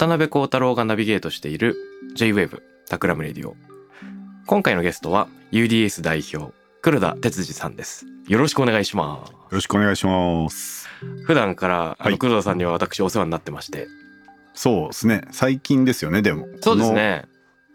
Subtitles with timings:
[0.00, 1.76] 渡邉康太郎がナビゲートしている
[2.14, 3.54] J-Wave Takram Radio。
[4.46, 8.06] 今回のゲストは UDS 代表黒田哲二さんです。
[8.26, 10.84] よろしくお願いしまよろしくお願いします。
[10.84, 10.88] す
[11.26, 12.12] 普段からあはい。
[12.12, 13.88] の黒田さんには私お世話になってまして。
[14.54, 15.20] そうですね。
[15.32, 16.46] 最近ですよね、でも。
[16.62, 17.26] そうですね。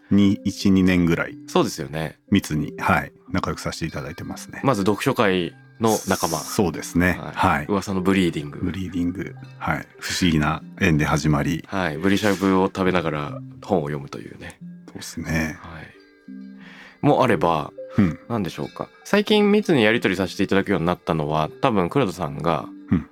[0.08, 1.38] この2、1、2年ぐらい。
[1.46, 2.18] そうですよね。
[2.32, 4.60] 密に、はい、仲良くさせていただいてますね。
[4.62, 7.18] まず読書会の仲間そうですね。
[7.20, 7.66] はいはい。
[7.66, 9.86] 噂のブリーディングブリーディング、はい。
[9.98, 15.58] 不思議な縁で始まり、はいブリシャブを食べながら本を読むというねそうですね。
[15.60, 15.96] はい
[17.02, 18.18] もあればうん。
[18.28, 23.08] 何でしょうか最近密にやり取りさせていただくようになったのは多分黒田さんが、うん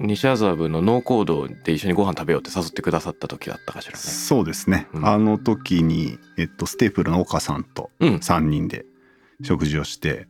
[0.00, 4.86] 西麻布の No Code で一緒にご飯食べようって誘ってくださった時だったかしらねそうですね。
[4.92, 8.84] うんあの時に、えっと、 Staple の岡さんとうん3人で
[9.42, 10.26] 食事をして、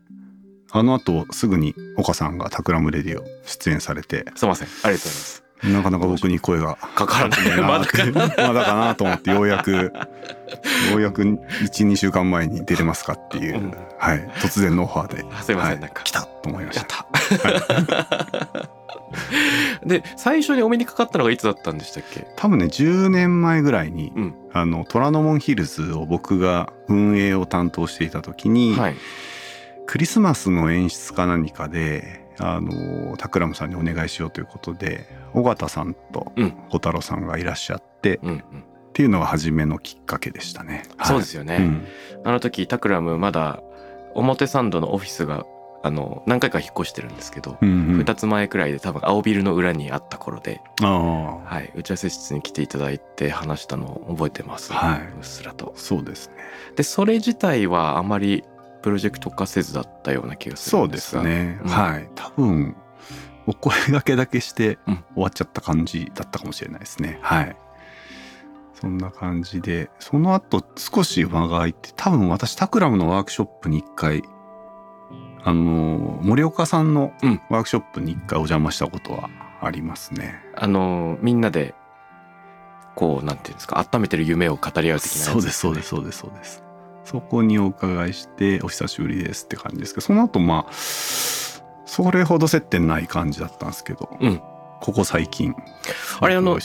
[0.70, 4.68] あの後すぐに岡さんが Takram Radio 出演されて、すいません。
[4.68, 5.47] ありがとうございます。
[5.64, 6.76] なかなか僕に声が。
[6.76, 9.90] かからないまだかまだかなと思ってようやくよ
[10.96, 13.74] うやく12週間前に出れますかっていう、うん。
[13.98, 15.80] はい、突然のオファーで、あすいませんはい。
[15.80, 16.02] なんか。
[16.04, 16.84] 来たと思いました。
[16.84, 17.06] た。
[19.84, 22.26] で最初にお目にかかったのがいつだったんでしたっけ？
[22.36, 24.34] 多分ね10年前ぐらいに、うん。
[24.52, 28.96] あの虎ノ門ヒルズを僕が運営を担当していた時に、はい。
[29.86, 36.50] クリスマスの演出か何かであのタクラムさんにお願いしようということで尾形さんとうん。
[36.70, 38.64] 小太郎さんがいらっしゃって、っうんうん。
[38.92, 40.84] ていうのが初めのきっかけでしたね。
[40.96, 41.08] はい。
[41.08, 41.86] そうですよね、うん。
[42.24, 43.60] あの時タクラムまだ
[44.14, 45.44] 表参道のオフィスが
[45.84, 48.00] あの何回か引っ越してるんですけど、うんうん。
[48.00, 55.00] 2つ前くらいで多分青ビルの裏にあった頃で、はい、打ち合わせ室に来ていただいて話したのを覚えてます、はい。
[55.16, 55.72] うっすらと。
[55.76, 56.34] そうですね。
[56.74, 58.44] でそれ自体はあまり
[58.82, 61.60] プロジェクト化せずだったような気がするそうんでですがすね。
[61.62, 62.08] うんはい。
[62.14, 62.76] 多分
[63.46, 67.18] お声掛けだけしてうん終わっちゃった感じだったかもしれないですね。
[67.22, 67.56] はい。
[68.80, 74.22] そんな感じで、その後少し間が空いて、多分私タクラムのワークショップに一回、
[75.42, 80.36] あの森岡さんのうんワークショップに一回お邪魔したことはありますね。
[80.54, 81.74] あのみんなで
[82.94, 86.62] こうなんていうんですか温めてる夢を語り合う的なやつそうですそうですそうですそうです。
[87.10, 94.42] そこにお伺いしてお久しぶりですって感じですけど、その後まあそれほど接点ない感じだったんですけど、うん。
[94.80, 95.54] ここ最近
[96.20, 96.58] あれあの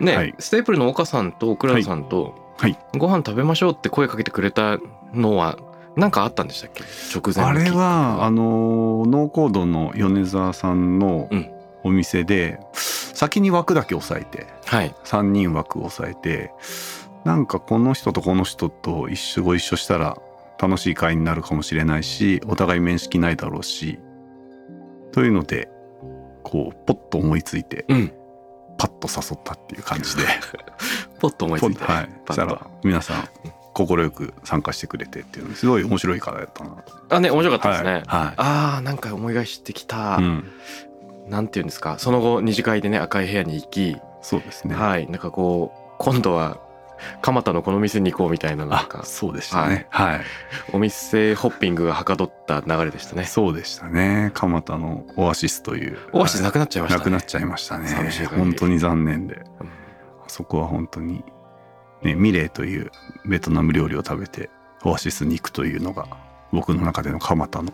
[0.00, 2.78] ね、はい、ステープルの岡さんと倉田さんと、はい。
[2.96, 4.78] ご飯食べましょうって声かけてくれた
[5.12, 5.58] のは
[5.96, 6.82] 何かあったんでしたっけ？
[7.14, 11.50] 直前あれはあのノーコードの米沢さんのうん。
[11.82, 14.94] お店で、先に枠だけ押さえてはい。
[15.04, 16.52] 3人枠を押さえて
[17.24, 20.16] なんかこの人とこの人と一緒ご一緒したら
[20.60, 23.98] 楽しい会になるかもしれないしお互い面識ないだろうし
[25.12, 25.68] というので
[26.42, 28.12] こうポッと思いついてうん。
[28.80, 30.22] パッと誘ったっていう感じで。
[31.20, 32.08] ポッと思いついて、はい。
[32.26, 33.28] そしたら皆さん
[33.74, 36.70] 快く参加してくれてっていうすごい面白い方だったな。
[36.70, 38.02] とあね面白かったですね、はい。
[38.02, 40.44] はあーなんか思い返してきた、い、うん、
[41.28, 41.96] なんていうんですか。
[41.98, 44.74] その後二次会でね赤い部屋に行き、そうですね。
[44.74, 45.06] はい。
[45.08, 46.58] なんかこう今度は
[47.22, 49.86] 蒲田のこの店に行こうみたいななんあかそうでしたね。
[49.90, 50.20] はい、
[50.72, 53.24] お店ホッピングがはかどった流れでしたね。
[53.24, 54.30] そうでしたね。
[54.34, 55.98] 蒲田のオアシスという。
[56.12, 56.98] オアシスななくなっちゃいましたね。
[56.98, 57.88] なくなっちゃいましたね。
[57.88, 59.36] 寂しい本当に残念で。
[59.60, 59.66] うん。
[60.24, 61.24] あそこは本当に
[62.02, 62.90] ねミレーという
[63.24, 64.50] ベトナム料理を食べて
[64.84, 66.06] オアシスに行くというのが
[66.52, 67.72] 僕の中での蒲田の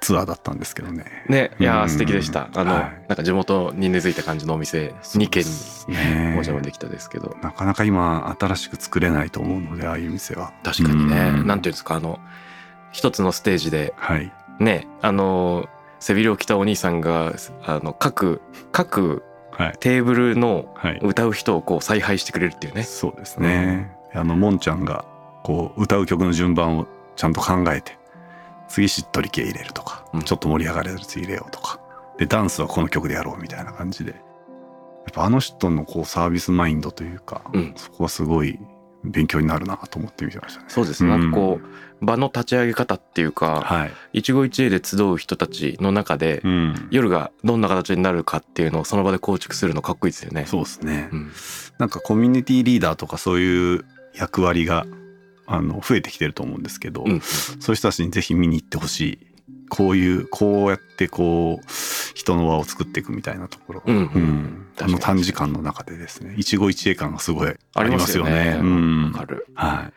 [0.00, 1.04] ツアーだったんですけどね。
[1.28, 2.48] ねいや素敵でした。
[2.54, 2.82] あの、はい。
[3.08, 5.44] なんか地元に根付いた感じのお店2軒
[5.88, 7.36] にねお邪魔できたですけど。
[7.42, 10.52] なかなか今新しく作れないと思うのでああいう店は。
[10.62, 11.32] 確かにね。
[11.34, 11.46] うん。
[11.46, 12.18] なんていうんですかあの
[12.92, 14.32] 一つのステージではい。
[14.60, 15.68] ねあの
[16.00, 17.34] 背広を着たお兄さんが
[17.64, 18.40] あの各
[18.72, 19.22] 各
[19.52, 19.76] はい。
[19.80, 21.00] テーブルのはい。
[21.02, 22.82] 歌う人をこう采配してくれるっていうね。
[22.82, 25.04] そうですね、あのもんちゃんが
[25.42, 27.96] こう歌う曲の順番をちゃんと考えて
[28.68, 30.22] 次しっとり系入れるとか、うん。
[30.22, 31.80] ちょっと盛り上がるやつ入れようとか。
[32.18, 34.12] でダンスはこの曲でやろうみたいな感じで。
[34.12, 37.74] やっぱあの人のこうサービスマインドというか、うん。
[37.76, 38.58] そこはすごい
[39.04, 40.66] 勉強になるなと思って見てましたね。
[40.68, 50.44] そうですね、なんかこう場の立ち上げ方っていうか、はい、一期一会で集う人たちの中で、うん、夜がどんな形になるかっていうのをその場で構築するのかっこいいですよね。
[50.46, 51.32] そうですね、うん。
[51.78, 53.84] なんかコミュニティリーダーとかそういう
[54.14, 54.86] 役割が
[55.46, 57.20] あの増えてきてると思うんですけど、うん。
[57.20, 59.18] そういう人たちにぜひ見に行ってほしい。
[59.68, 61.66] こういうこうやってこう
[62.14, 66.34] 人の輪を作っていくみたいなところ、うんうんあの短時間の中でですね。
[66.36, 68.58] 一期一会感がすごいあありますすよよねね。
[68.60, 69.04] うん。
[69.12, 69.46] わかる。
[69.54, 69.92] はい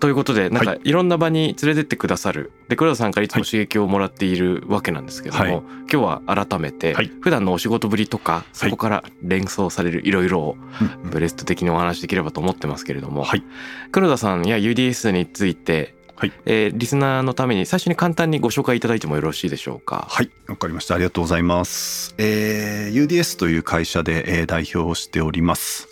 [0.00, 2.52] ということでなんかはいろんな場に連れてってくださる。
[2.68, 5.52] で黒田さんからいつも刺激をもらっているわけなんですけども、はい。
[5.52, 7.10] 今日は改めてはい。
[7.20, 13.42] 普段のお仕事ぶりとかそこから連想されるいろいろをうんブレスト的にお話しできればと思ってますけれども、はい。
[13.90, 16.32] 黒田さんや UDS について、はい。
[16.46, 20.06] えーリスナーのために最初に簡単にご紹介いただいてもよろしいでしょうか？
[20.08, 20.94] はい、わかりました。
[20.94, 22.14] ありがとうございます。
[22.18, 25.87] えー UDS という会社で、えー代表をしております。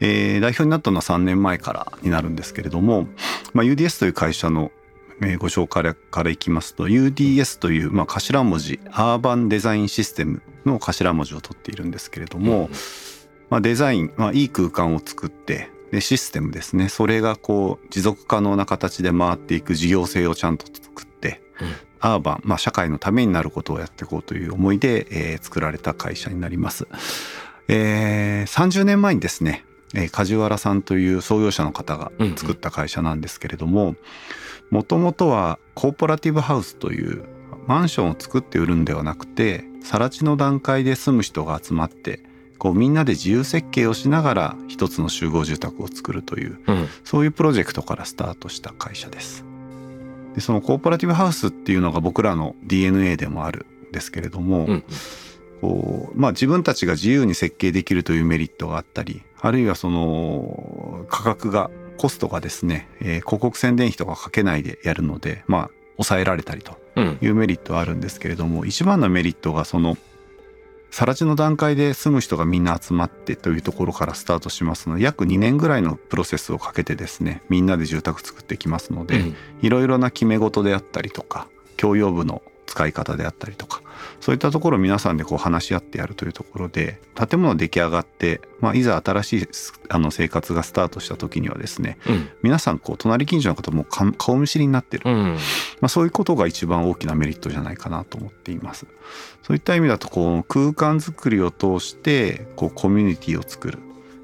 [0.00, 3.06] えー代表になったのは3年前からになるんですけれども、
[3.52, 4.72] まあ、UDS という会社の、
[5.22, 12.70] えーご紹介からいきますと UDS という、まあ、頭文字アーバンデザインシステムの頭文字を取っているんですけれども、
[13.50, 16.88] まあ、デザイン、まあ、いい空間を作ってでシステムですね。
[16.88, 21.68] それがこう持続可能な形で回っていく事業性をちゃんと作って、うん。
[22.02, 26.86] アーバン、まあ、社会のためになることをやっていこうという思いで、えー作られた会社になります。
[27.68, 29.64] えー30年前にですね、
[29.94, 33.96] えー梶原さんという創業者の方が作った会社なんですけれども
[34.70, 37.24] もともとはコーポラティブハウスという
[37.66, 42.20] マンションを作って売るんではなくて更地の段階で住む人が集まって
[42.58, 49.44] こうみんなで自由設計をしながら一つの集合住宅を作るといううんそういうプロジェクトからスタートした会社です。
[50.34, 54.84] でそのコーポラティブハウスっていうのが僕らの DNA でもあるんですけれども、うん
[55.60, 67.18] こうまあ、自分たちが自由に設計できるというメリットがあったりあるいはその価格がコストがですね、えー広告宣伝費とかかけないでやるのでまあ抑えられたりとうん。
[67.20, 69.96] いうメリットはあるんですけれども一番のメリットがその
[70.90, 79.36] 更地の段階で住む人がみんな集まってというところからスタートしますので約2年ぐらいのプロセスをかけてですねみんなで住宅作ってきますので、うん。
[79.62, 83.82] いろいろな決め事であったりとか共用部の使い方であったりとか
[84.20, 89.48] そういったところを皆さんでこう話し合ってやるというところで建物出来上がって、まあ、いざ新しい
[89.88, 92.28] あの生活がスタートした時にはですねうん。
[92.42, 95.36] 皆さんこう隣近所の方も顔顔見知りになってる、うん。
[95.80, 98.86] まあ、そういうことが一番大きなメリットじゃないかなと思っています。
[99.42, 103.80] そういった意味だとこう空間づくりを通してこうコミュニティを作る。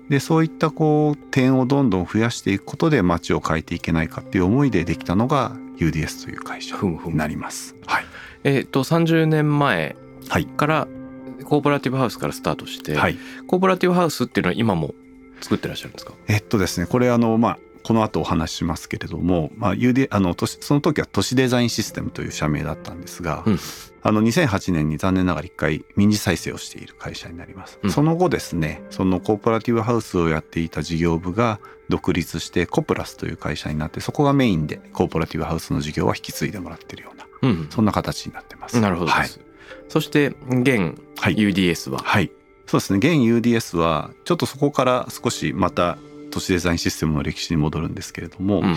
[0.08, 7.74] でそういったこう点をどんどん増やしていくことで街を変えていけないかっていう思いでできたのが UDS という会社になります。
[7.86, 8.04] はい、
[8.44, 9.96] えっ、と30年前
[10.28, 10.46] はい。
[10.46, 10.88] から
[11.44, 14.94] コーポラティブハウスからスタートして、はい、コーポラティブハウスっていうのは今も
[15.40, 16.12] 作ってらっしゃるんですか？
[16.28, 23.58] えっとですねこれあのまあこの後お話ししますけれども、まあ、UD あのその時は都市デザインシステムという社名だったんですが、うん。
[24.02, 27.90] あの2008年に残念ながら一回民事再生をしている会社になります、うん。
[27.92, 38.80] その後ですねそのコーポラティブハウスをやっていた事業部が独立してコプラスという会社になってそこがメインでコーポラティブハウスの事業は引き継いでもらってるようなうんそんな形になってます。
[38.80, 39.10] なるほど。
[39.10, 39.28] はい、
[39.88, 41.36] そして現はい。
[41.36, 42.30] UDS は、はい、
[42.66, 42.98] そうですね。
[42.98, 45.98] 現 UDS はちょっとそこから少しまた
[46.30, 48.76] 都市デザインシステムの歴史に戻るんですけれども、うん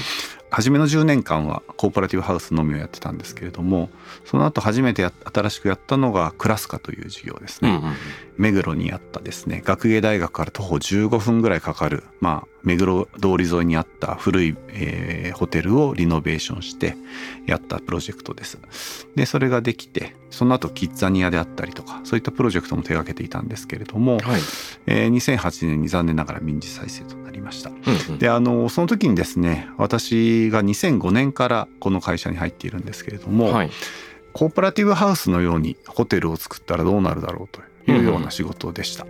[0.50, 3.90] 初めの10年間はコーポラティブハウスのみをやってたんですけれども
[4.26, 7.96] その後初めてや新しくやったのがクラスカという事業ですね、うんうん
[8.40, 9.62] 目黒にあったですね。
[9.66, 16.98] 学芸大学から徒歩15分ぐらいかかる、まあ、目黒通り沿いにあった古い、えーホテルをリノベーションして
[17.46, 18.58] やったプロジェクトです。
[19.16, 24.42] でそれができてその後キッザニアであったりとかそういったプロジェクトも手掛けていたんですけれども、はい、
[24.86, 27.70] えー2008年に残念ながら民事再生となりました。
[27.70, 27.78] うん
[28.10, 28.20] うん。
[28.20, 33.72] であのその時にですね私が2005年からこの会社に入っているんですけれども、はい。
[34.34, 39.06] コーポラティブハウスのようにホテルを作ったらどうなるだろうというような仕事でした。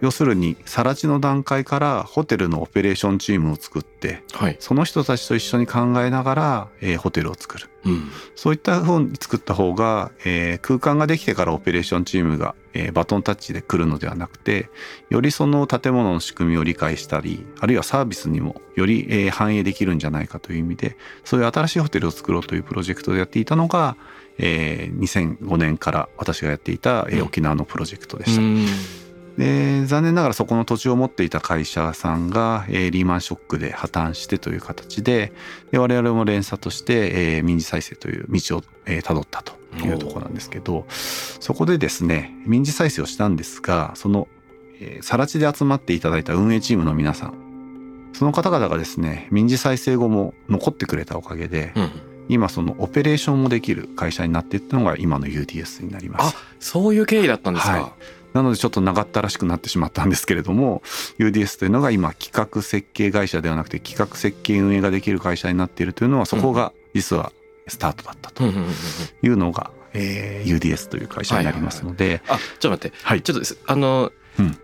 [0.00, 7.68] 要するに更地の段階からホテルのオペレーションチームを作ってはい、その人たちと一緒に考えながら、えーホテルを作る。
[7.84, 8.10] うん。
[8.36, 14.70] そういったふうに作った方が、えー空間ができてからオペレーションチームが、えーバトンタッチで来るのではなくて
[15.08, 23.96] よりその建物の仕組みを理解したりあるいはサービスにもより、えー反映できるんじゃないかという意味でそういう新しいホテルを作ろうというプロジェクトでやっていたのが、
[24.38, 29.09] えー2005年から私がやっていた、え沖縄のプロジェクトでした。
[29.38, 35.32] うんで残念ながらそこの土地を持っていた会社さんが、えーリーマンショックで破綻してという形で
[35.70, 44.28] で我々も連鎖として、えー民事再生という道を、えー、辿ったというところなんですけどそこでですね民事再生をしたんですがその、
[44.80, 51.90] えー、更地で集まっていただいた運営チームの皆さんその方々がですね民事再生後も残ってくれたおかげで、うん
[52.30, 56.36] 今そのオペレーションもできる会社になっていったのが今の UDS になります。
[56.36, 56.40] あ。
[56.60, 57.92] そういう経緯だったんですか、はい
[58.32, 60.82] なのでちょっと長ったらしくなってしまったんですけれども
[61.18, 67.32] UDS というのが今企画設計会社ではなくて企画設計運営ができる会社になっているというのはそこが実は
[67.68, 72.96] スタートだったというのが、えー UDS という会社になりますので、あちょっと待って。
[73.02, 73.22] はい。
[73.22, 73.58] ちょっとです。
[73.66, 74.58] あの、うん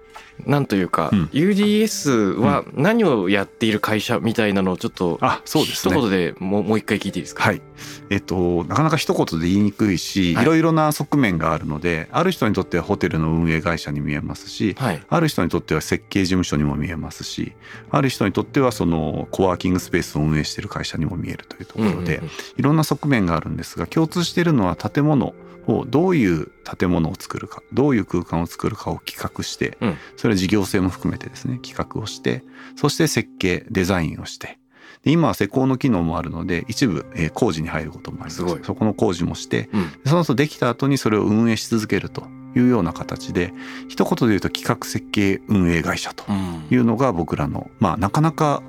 [0.46, 1.24] なんというか、うん。
[1.32, 5.94] UDS は何をやっている会社みたいなのをちょっとあそうですね。
[5.94, 7.42] 一言でもうもう一回聞いていいですか？
[7.42, 7.62] はい。
[8.10, 10.44] えっと、なかなか一言で言いにくいし、はい。
[10.44, 15.02] いろいろな側面があるので、ある人にとってはホテルの運営会社に見えますし、はい。
[15.08, 17.52] ある人にとっては設計事務所にも見えますし、
[17.90, 22.30] ある人にとってはそのコワーキングスペースを運営している会社にも見えるというところで、うんうんうん。
[22.56, 25.34] いろんな側面があるんですが、共通しているのは建物
[25.66, 29.96] をどういう建物を作るか、どういう空間を作るかを企画して、うん。
[30.16, 32.42] それは事業性も含めてですね、企画をして、
[32.76, 34.58] そして設計、デザインをして、
[35.02, 38.36] で今は施工の機能もあるので、一部、えー工事に入ることもあります。
[38.36, 38.60] すごい。
[38.62, 39.90] そこの工事もして、うん。
[40.06, 42.24] その後できた後にそれを運営し続けると
[42.56, 43.52] いうような形で、
[43.88, 48.62] 一言で言うと企画設計運営会社とうんいうのが僕らの、まあなかなか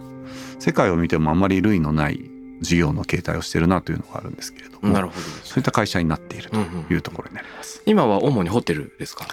[0.60, 2.30] 世界を見てもあまり類のない
[2.62, 7.82] 事業の形態をしてるなというのがあるんですけれども、なるほどですそういった会社になっているとうんうんいうところになります。
[7.86, 9.26] 今は主にホテルですか？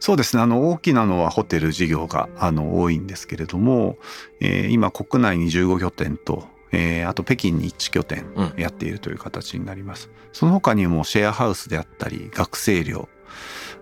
[0.00, 0.42] そうですね。
[0.42, 3.98] あの大きなのはホテル事業があの多いんですけれども、
[4.40, 10.10] えー今国内に15拠点と、えーあと北京に1拠点うんやっているという形になります。
[10.32, 13.08] その他にもシェアハウスであったり、学生寮、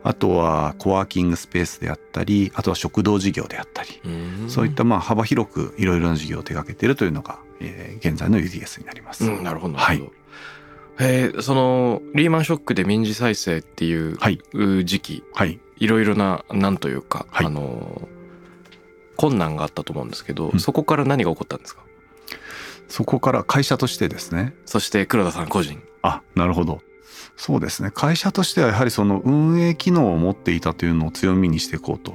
[0.04, 3.88] あとはコワーキングスペースであったり、あとは食堂事業であったり、
[4.48, 9.24] そういったまあ幅広くいろいろな事業を手掛けているというのが、えー現在の UDS になります。
[9.24, 9.98] うん、なるほどなはい。
[9.98, 10.16] るほど、
[11.00, 14.40] えーそのリーマンショックで民事再生っていうはい。
[14.54, 15.58] う時期はい。
[15.78, 17.46] いろいろななんというか、はい。
[17.46, 18.08] あの
[19.16, 20.60] 困難があったと思うんですけど、うん。
[20.60, 21.82] そこから何が起こったんですか？
[22.88, 25.82] そこから会社としてですね、そして黒田さん個人。
[26.02, 26.80] あなるほど
[27.38, 32.14] そうですね会社としてはやはりその運営機能を持っていたというのを強みにしていこうと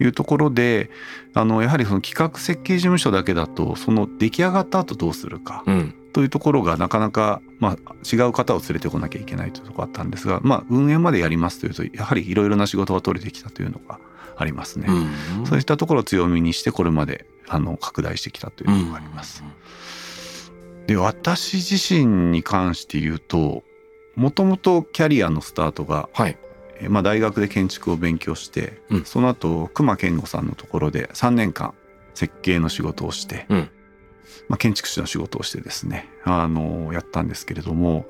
[0.00, 0.90] いうところで
[1.34, 14.00] あのやはりその企画設計事務所だけだとその出来上がった後どうするかうんというところがなかなか、まあ、違う方を連れてこなきゃいけないというところがあったんですが、まあ、運営までやりますというとやはりいろいろな仕事が取れてきたというのが
[14.36, 14.86] ありますね。
[14.88, 19.44] うんそういったところを強みにしてこれまであの拡大してきたというのがあります。
[20.88, 23.62] で私自身に関して言うと
[24.16, 26.38] もともとキャリアのスタートが、はい。
[26.80, 29.04] えーまあ、大学で建築を勉強して、うん。
[29.04, 31.74] その後隈研吾さんのところで3年間
[32.14, 33.70] 設計の仕事をして、うん。
[34.48, 38.06] まあ、建築士の仕事をしてですねあのやったんですけれども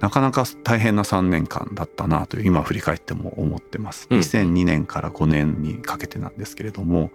[0.00, 4.06] なかなか大変な3年間だったなという今振り返っても思ってます。
[4.10, 4.18] うん。
[4.20, 7.10] 2002年から5年にかけてなんですけれども、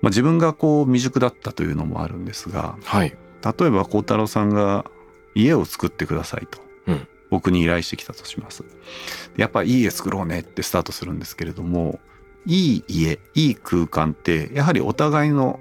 [0.00, 3.16] まあ、自分がこう未熟だったというのもあるんですがはい。
[3.42, 4.86] 例えば孝太郎さんが
[5.34, 6.73] 家を作ってくださいと、うん
[7.34, 8.68] 僕に依頼してきたとしますで
[9.42, 11.98] やっぱいい家作ろうねってスタートするんですけれども
[12.46, 15.58] いい家いい空間ってやはりお互いの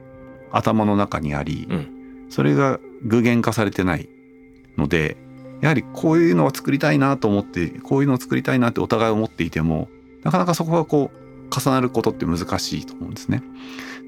[0.51, 1.89] 頭の中にあり、うん
[2.29, 4.09] それが具現化されてない
[4.75, 5.17] ので
[5.61, 9.87] やはりこういうのを作りたいなと思ってこういうのを作りたいなってお互い思っていても
[10.23, 13.43] なかなかそこがこう重なることって難しいと思うんですね。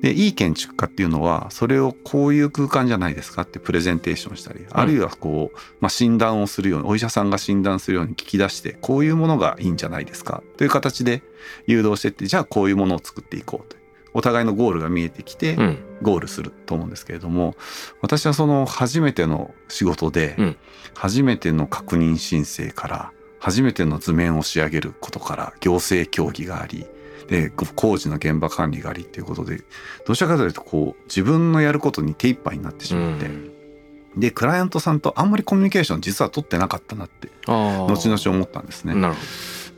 [0.01, 11.23] でいい建築家っていうのはそれをこういう空間じゃないですかってプレゼンテーションしたり、あるいはこう、まあ、診断をするようにお医者さんが診断するように聞き出してこういうものがいいんじゃないですかという形で
[11.65, 13.77] 誘導してってじゃあこういうものを作っていこうと
[14.15, 15.77] お互いのゴールが見えてきて、うん。
[16.01, 17.55] ゴールすると思うんですけれども
[18.01, 20.57] 私はその初めての仕事で、うん。
[20.93, 26.85] 初めての確認申請から初めての図面を仕上げることから行政協議があり
[27.27, 29.63] で工事の現場管理がありっていうことで
[30.05, 33.29] どちらかというとこう自分のやることに手一杯になってしまって、
[34.15, 38.93] でクライアントさんとあんまりコミュニケーション実は取ってなかったなって後々思ったんですね。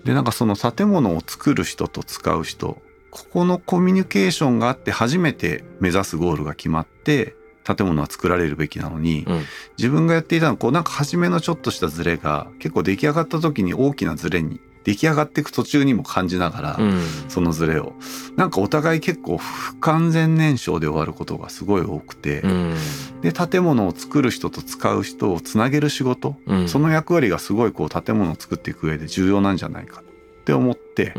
[0.04, 9.42] でなんかその建物を作る人と使う人ここのコミュニケーションがあって初めて目指すゴールが決まって建物は作られるべきなのに、ど、うん。
[9.78, 17.02] 自分がやっていたのはこうなんか初めのちょっとしたズレが結構出来上がった時に大きなズレに出来上がっていく途中にも感じながら、うん。
[17.28, 17.94] そのズレを。
[18.38, 22.74] なんかお互い結構不完全燃焼で終わることがすごい多くて、うん。
[23.22, 26.70] で建物を作る人と使う人をつなげる仕事、うん。
[26.70, 30.04] その役割がすごいこう建物を作っていく上で重要なんじゃないかっ
[30.46, 31.14] て思って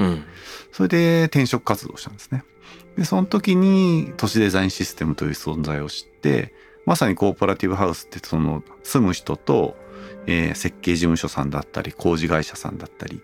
[0.72, 2.44] それで転職活動したんですね。
[2.96, 6.54] でその時に都市デザインシステムという存在を知って
[6.86, 9.76] まさにコーポラティブハウスってその住む人と、
[10.26, 13.20] えー設計事務所さんだったり工事会社さんだったり、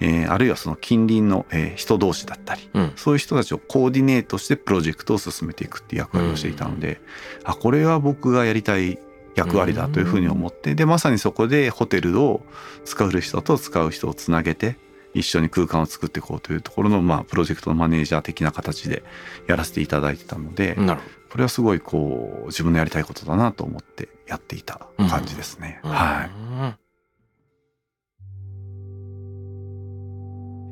[0.00, 2.92] えーあるいはその近隣の、えー人同士だったりうん。
[2.96, 7.00] そういう人たちをコーディネートしてプロジェクトを進めていくっていう役割をしていたので、
[7.44, 8.98] あこれは僕がやりたい
[9.36, 12.42] 役割だというふうに思ってでまさにそこでホテルを
[12.84, 14.76] 使う人と使う人をつなげて
[15.14, 19.02] 一緒に空間を作っていこうというところの、まあ、プロジェクトのマネージャー的な形で
[19.48, 25.80] やらせていただいてたので、なるほこれはすごいこう自分のやりたいことだなと思ってやっていた感じですね。
[25.84, 25.88] ど。
[25.90, 26.89] はい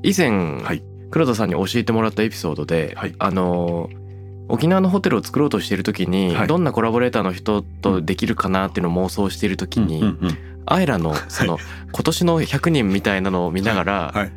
[0.02, 0.82] 以前、はい。
[1.10, 3.14] 黒田さんに教えてもらったエピソードで、はい。
[3.18, 3.88] あの
[4.48, 6.46] 沖縄のホテルを作ろうとしている時に、はい。
[6.46, 10.38] どんなコラボレーターの人とできるかなっていうのを妄想している時に、うんうんうん。
[10.66, 11.58] アイラのその
[11.92, 14.32] 今年の100人みたいなのを見ながら、はい。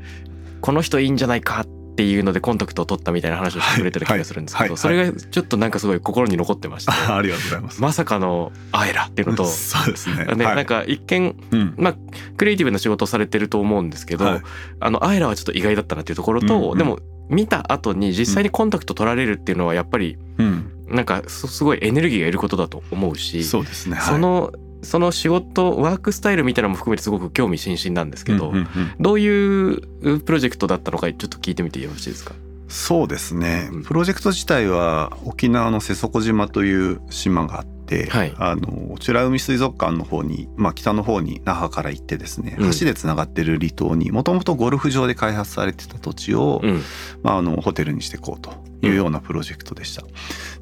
[0.61, 7.81] この人いいんじゃないかっていうのでコンタクトを取ったみたいな話をしてくれてる気がするんですけど、それがちょっとなんかすごい心に残ってまして、あ ありがとうございます。
[7.81, 10.25] まさかのアイラっていうのと、 そうですね。
[10.35, 10.55] ねはい。
[10.55, 11.73] なんか一見うん。
[11.77, 11.95] まあ
[12.37, 14.41] クリエイティブな仕事をされてると思うんですけど、はい。
[14.79, 20.71] あのアイラはちょっと意外だったなっていうところと、でも見た後に実際にコンタクト取られるっていうのはやっぱりうん。
[20.87, 23.95] なんかすすごいエネルギーがいることだと思うしそうですね。
[23.95, 24.05] はい。
[24.05, 24.51] その
[24.83, 28.67] その仕事ワークスタイルみたいなのも含めてすごく興味津々なんですけど、うんうんうん。
[28.99, 32.33] どういうプロジェクトだったのかちょっと聞いてみてよろしいですか？
[32.67, 33.69] そうですね。
[33.71, 33.83] うん。
[33.83, 38.33] プロジェクト自体は沖縄の瀬底島という島があって、はい。
[38.37, 42.71] あの美ら海水族館の方に、まあ、北の方に那覇から行ってですね、うん。
[42.71, 46.81] 橋でつながってる離島にもともとゴルフ場で開発されてた土地を、うん。
[47.23, 50.03] まあ、あのホテルにしていこうというようなプロジェクトでした。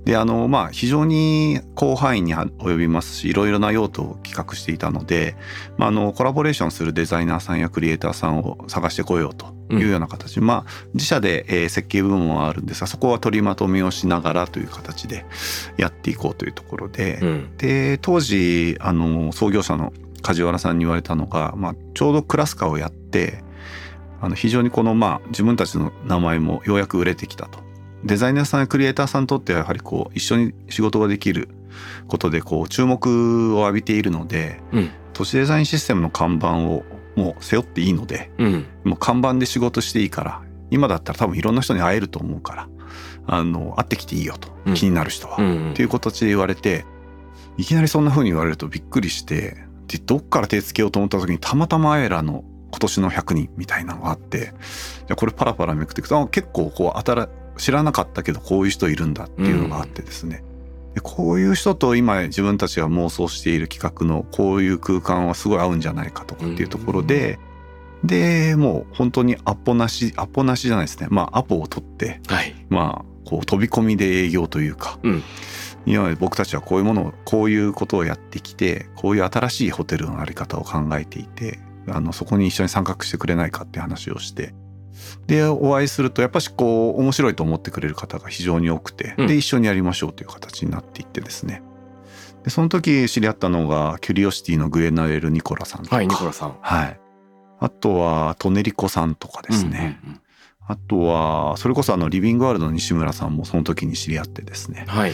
[0.09, 5.35] であのまあ非常に広範囲に及びますしいろいろな用途を企画していたので、
[5.77, 15.25] まあ、あのコラボレーションするデザイナーさんやクリエイターさんを探してこようというような形、まあ自社で、えー設計部門はあるんですがそこは取りまとめをしながらという形で
[15.77, 17.57] やっていこうというところで、うん。
[17.57, 23.43] で当時あの創業者の梶原さんに言われたのが、まあ、ちょうどクラスカーをやって
[24.21, 27.68] あの非常にこの、まあ、自分たちの名前もようやく売れてきたと。
[28.03, 31.49] デザイナーさんやクリエイターさんにとってはやはりこう一緒に仕事ができる
[32.07, 34.89] ことでこう注目を浴びているのでうん。
[35.13, 36.85] 都市デザインシステムの看板を
[37.15, 38.65] もう背負っていいのでうん。
[38.83, 42.69] もう看板で仕事していいから今だったら多分いろんな人に会えると思うから
[43.27, 44.73] あの会ってきていいよと、うん。
[44.75, 45.37] 気になる人は。
[45.37, 46.85] うんっていう形で言われて
[47.57, 49.57] いきなりそんな風に言われるとびっくりして
[49.87, 54.53] でどっから手つけようと思った時にたまたまアエラの今年の100人みたいなのがあって
[55.07, 57.27] じゃこれパラパラめくっていくとあ結構こう新
[57.59, 60.43] 知らなかったけどこういう人いるんだっていうのがあってですね、
[60.95, 67.39] でこういう人と今自分たちが妄想している企画のこういう空間はすごい合うんじゃないかとかっていうところで、
[68.03, 71.07] でもう本当にアポなしアポなしじゃないですね。
[71.09, 72.55] まあアポを取ってはい。
[72.69, 75.23] まあこう飛び込みで営業というか、うん。
[75.85, 84.53] 今まで僕たちはこういうものをこういうことをやってきてこういう新しいホテルのあり方を考えていてあのそこに一緒に参画してくれないかって話をして
[85.27, 89.27] でお会いするとやっぱしこう面白いと思ってくれる方が非常に多くて、うん。
[89.27, 91.61] で一緒にやりましょうという形になっていってですね。
[92.43, 96.57] でその時知り合ったのがキュリオシティのグエナエル・ニコラさんとか、はいニコラさん。
[96.61, 96.99] はい。
[97.59, 100.21] あとはトネリコさんとかですね、うんうんうん。
[100.67, 104.85] あとはそれこそあのリビングワールドの西村さんもその時に知り合ってですね。
[104.87, 105.13] はい。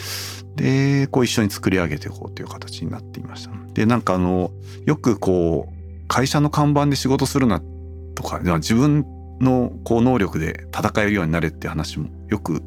[0.56, 3.52] でこう一緒に作り上げていこうという形になっていました。
[3.74, 4.52] でなんかあの
[4.86, 7.62] よくこう会社の看板で仕事するな
[8.14, 9.06] とか自分
[9.40, 12.62] のこう能力で戦えるようになれって話もよく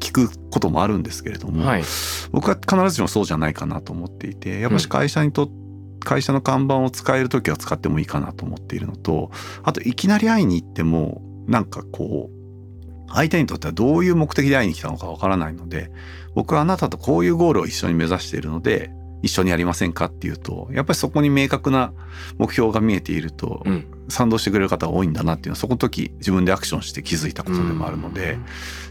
[0.00, 1.84] 聞くこともあるんですけれども、はい。
[2.32, 5.50] 僕は必ずしもそうじゃないかなと思っていてやっぱし会社にと、
[6.00, 9.30] 会社の看板を使える時は使ってもいいかなと思っているのと
[9.62, 15.90] あといきなり会いに行ってもなんかこう相手にとってはどういう目的で会いに来たのかわからないので
[16.34, 18.90] 僕はあなたとこういうゴールを一緒に目指しているので
[19.22, 21.92] 一緒にやりませんかっていうとやっぱりそこに明確な
[22.38, 28.38] 目標が見えているとうん賛同してくれる方が多いんだなっていうのはそこの時自分でアクションして気づいたことでもあるので、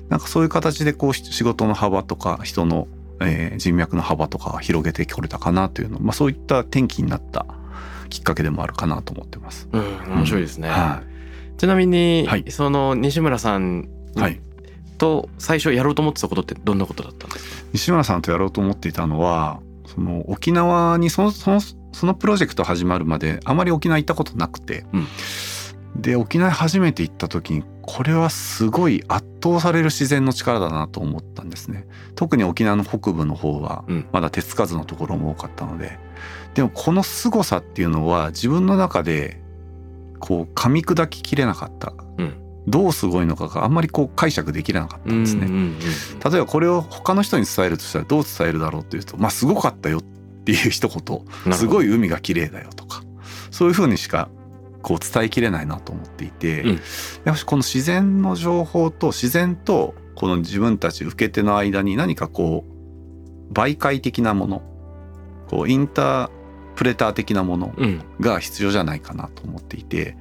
[0.09, 2.87] なんかそういう形でこう仕事の幅とか人の、
[3.21, 7.45] えー人脈の幅とかを広げてこれたかなというの、まあ、そういった転機になった
[8.09, 9.67] きっかけでもあるかなと思ってます。
[9.71, 11.03] うん面白いですね、は
[11.57, 12.45] ちなみに、はい。
[12.49, 14.39] その西村さんい、はい、
[14.97, 17.67] と最初やろうと思ってたことってどんなことだったんですか？
[17.73, 21.59] 西村さんとやろうと思っていたのはその沖縄にそのその
[21.91, 24.85] そのプロジェクト始まるまであまり沖縄行ったことなくて、
[25.95, 31.87] で沖縄初めて行った時にこれはすごい圧倒される自然の力だなと思ったんですね。
[32.15, 34.05] 特に沖縄の北部の方はうん。
[34.11, 35.97] まだ手つかずのところも多かったので。
[36.53, 39.41] でもこの凄さっていうのは自分の中で
[40.19, 41.93] こう噛み砕ききれなかった。
[42.17, 42.35] うん。
[42.67, 45.47] どうすごいのかがあんまりこう解釈できなかったんですね。
[45.47, 45.79] うんうんうん。
[45.79, 50.18] 例えばこれを他の人に伝えるとしたらどう伝えるだろうっていうと「まあすごかったよ」って
[50.51, 51.53] いう一言。
[51.53, 51.85] すごい。
[51.85, 53.03] い海が綺麗だよとか。
[53.51, 54.29] そういうふうにしか
[54.81, 56.69] こう伝えきれないなと思っていて、うん。
[56.69, 56.79] やっ
[57.25, 62.65] ぱしこの自然の情報と自然とこの自分たち受け手の間に何かこ
[63.49, 64.61] う媒介的なもの。
[65.49, 66.29] こうインター
[66.75, 67.73] プレター的なもの。
[67.77, 68.01] うん。
[68.19, 70.15] が必要じゃないかなと思っていて。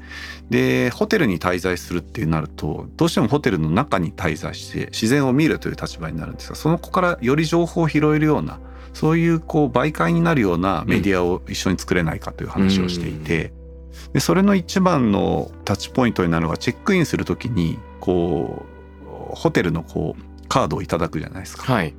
[0.51, 8.59] でホテルに滞在するってなるとどうしてもホテルの中に滞在して自然を見るという立場になるんですがその子からより情報を拾えるような
[8.99, 13.53] そういうこう媒介になるようなメディアを一緒に作れないかという話をしていて、
[14.13, 18.67] でそれの一番のタッチポイントになるのがチェックインする時にこ
[19.05, 21.73] うホテルのこうカードをいただくじゃないですか。
[21.73, 21.95] はい。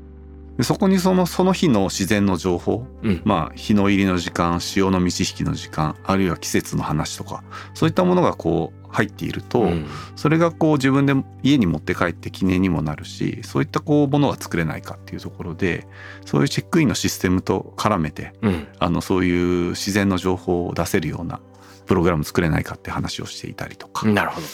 [0.60, 3.22] でそこにそのその日の自然の情報うん。
[3.24, 15.88] まあ日の入りの時間潮の満ち引きの時間あるいは季節の話とかそういったものがこう入っていると、うんそれがこう自分で家に持って帰って記念にもなるしそういったこうものが作れないかっていうところで
[16.26, 18.68] そういうチェックインのシステムと絡めてうん。
[18.80, 21.40] あのそういう自然の情報を出せるような
[21.86, 24.48] プログラム作れないかって話をしていたりとか、なるほど。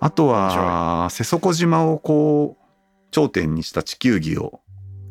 [0.00, 2.64] あとは瀬底島をこう
[3.10, 4.60] 頂点にした地球儀を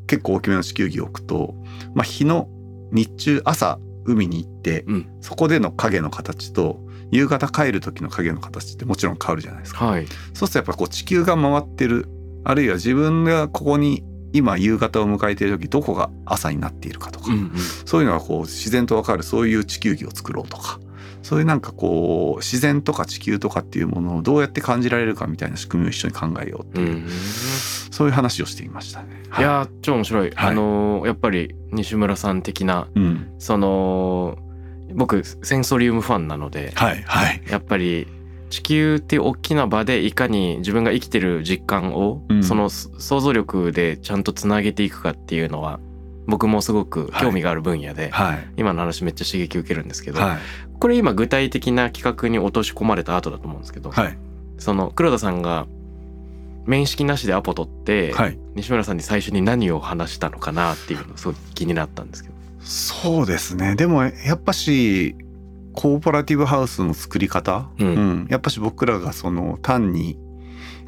[0.07, 1.55] 結構大きめの地球儀を置くと、
[1.93, 2.49] まあ、日の
[2.91, 6.79] 日中朝海に行って、うんそこでの影の形と
[7.11, 9.85] 夕方帰る時の影の形ってもちろん変わるじゃないですか。
[9.85, 10.07] はい。
[10.07, 12.07] そうするとやっぱこう地球が回ってる
[12.43, 17.51] あるいは自分がここに今夕方を迎えている時どこが朝になっているかとか、うんうん。
[17.85, 20.79] そういうのがこう自然とわかるそういう地球儀を作ろうとか
[21.21, 27.07] そういうなんかこう自然とか地球とかっていうものをどうやって感じられるかみたいな仕組みを一緒に考えようっていう、うん。
[27.93, 29.21] そういう話をしていましたね。
[29.37, 29.41] い。
[29.41, 30.31] やー超面白い。
[30.31, 30.49] はい。
[30.49, 34.35] あのーやっぱり西村さん的なうん、その
[34.95, 37.41] 僕センソリウムファンなのではいはい。
[37.47, 38.07] やっぱり
[38.49, 42.43] 地球っていう大きな場でいかに自分が生きてる実感を、うん。
[42.43, 45.79] その想像力でちゃんとつなげていくかっていうのは
[46.25, 48.47] 僕もすごく興味がある分野で、はい。
[48.57, 50.37] 今の話めっちゃ刺激受けるんですけど、はい。
[50.79, 54.17] これ今具体的な企画に落とし込まれた後だと思うんですけど、はい。
[54.57, 55.67] その黒田さんが
[56.65, 58.37] 面識なしでアポ取って、はい。
[58.55, 62.35] 西村さんに最初に何を話したのかなっていうのすごい気になったんですけど。
[62.61, 63.75] そうですね。
[63.75, 65.15] でもやっぱし
[65.73, 70.17] コーポラティブハウスの作り方、うんやっぱし僕らがその単に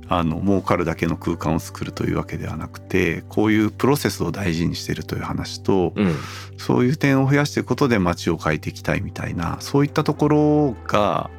[0.08, 6.16] あの儲かるだけの空間を作るというわけではなくてこういうプロセスを大事にしているという話と、うん
[6.58, 11.30] そういう点を増やしていくことで街を変えていきたいみたいなそういったところが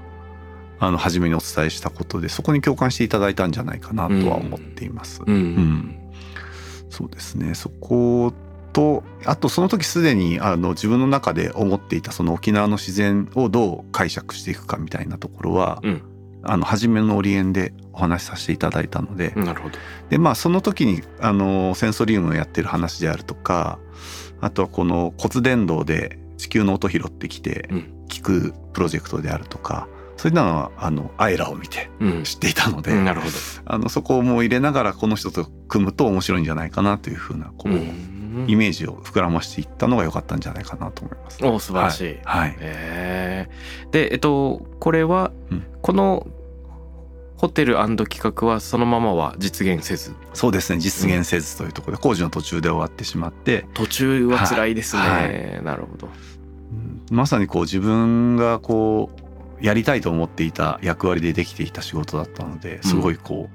[0.78, 5.22] あの初めにお伝えしたことでそこに共感していただいたんじゃないかなとは思っています。
[5.26, 5.34] うん。
[5.34, 5.98] ん。
[6.90, 7.54] そうですね。
[7.54, 8.32] そこ
[8.72, 16.02] とあとその時すでにあの自分の中で思っていたその沖縄の自然をどう解釈していくかみたいなところは、うん。
[16.48, 19.78] あの初めのオリエンでお話しさせていただいたので、なるほど。
[20.10, 23.80] でまあその時にあのセンソリウムをやってる話であるとか
[24.40, 27.96] あとはこの骨伝導で地球の音拾ってきてうん。
[28.08, 32.22] 聞くプロジェクトであるとか、そういったのはあのアイラを見てうん。
[32.24, 33.32] 知っていたので、うんなるほど。
[33.66, 38.46] あのそこも入れながらこの人と組むと面白いんじゃないかなというふうなこう、うん。
[38.48, 41.44] イメージを膨らましていったのが良かったんじゃないかなと思います。
[41.44, 42.04] お素晴らしい。
[42.04, 42.56] はい、はい。
[42.60, 43.90] えー。
[43.90, 45.64] でえっとこれは、うん。
[45.82, 46.26] この
[47.36, 50.14] ホテル企画はそのままは実現せず？
[50.32, 55.22] そうですね実現せずというところで工事の途中で終わってしまって、途中は辛いですね、は
[55.60, 55.62] い。
[55.62, 56.08] なるほど。
[56.08, 57.02] うん。
[57.10, 59.25] まさにこう自分がこう
[59.60, 63.48] やりたいと思っていた役割でできていた仕事だったのですごいこ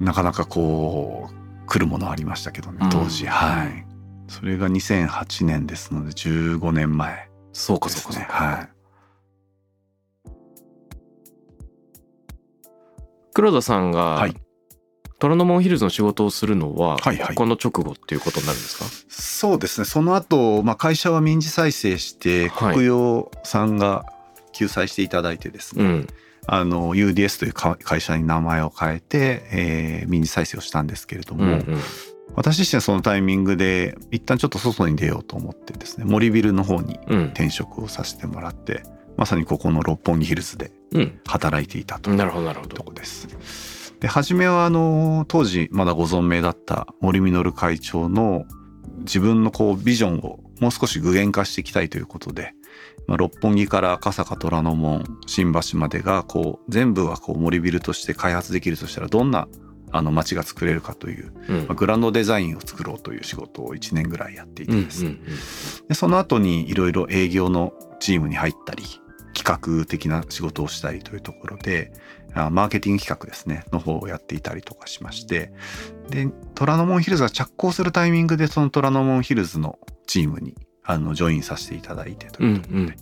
[0.00, 3.86] う、なかなかこう来るものありましたけどね当時、うんはい。
[4.28, 8.18] それが2008年ですので15年前そうかですねそうか。
[8.20, 8.68] そうか、はい。
[13.34, 14.34] 黒田さんが、はい。
[15.18, 17.34] 虎ノ門ヒルズの仕事をするのは、はいはい。
[17.34, 18.84] この直後っていうことになるんですか？
[19.08, 19.84] そうですね。
[19.84, 22.74] その後、まあ会社は民事再生してはい。
[22.74, 24.06] 国用さんが
[24.60, 26.06] 救済していただいてですね、うん。
[26.46, 31.62] あの UDS というか会社に名前を変えて、えー民事再生をしたんですけれども、うんうん。
[32.34, 37.24] 私自身はそのタイミングで一旦ちょっと外に出ようと思ってですね森ビルの方にうん。
[37.28, 38.82] 転職をさせてもらって
[39.16, 41.20] まさにここの六本木ヒルズでうん。
[41.26, 43.94] 働いていたとなるほどなるほとどこです。
[44.00, 48.44] で初めはあの当時まだご存命だった森実会長の
[48.98, 52.54] 自分のこうビジョンをもう少し具現化していきたいということで、
[53.06, 59.48] まあ、六本木から赤坂虎ノ門新橋までがこう全部はこう森ビルとして開発できるとしたらどんな
[59.92, 61.58] あの街が作れるかという、うん。
[61.60, 65.04] まあグランドデザインを作ろうという仕事を1年ぐらいやっていてです。
[65.04, 65.16] ね、
[65.88, 68.84] でその後にいろいろ営業のチームに入ったり
[69.34, 71.92] 企企画的な仕事をしたりというところで
[72.34, 75.52] あマーケティング企画ですねの方をやっていたりとかしまして
[76.10, 80.54] で虎ノ門ヒルズが着工するタイミングでその虎ノ門ヒルズのチームに
[80.90, 82.96] あのジョインさせていただいてというところで、うんうん。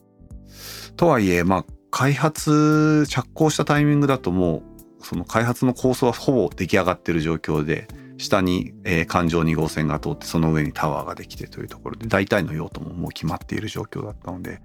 [0.96, 4.62] とはいえまあ開発着工したタイミングだとも
[5.01, 14.61] うその開発の構想はほぼ出来上がってる状況で下に、えー環状2号線が通ってその上にタワーができてというところで大体の用途ももう決まっている状況だったので